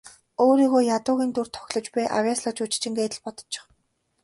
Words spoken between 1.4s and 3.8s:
тоглож буй авъяаслагжүжигчин гээд л бодчих.